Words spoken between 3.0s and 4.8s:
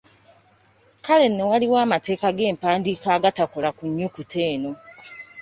agatakola ku nnyukuta eno.